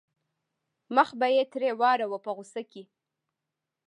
[0.95, 2.83] مخ به یې ترې واړاوه په غوسه کې.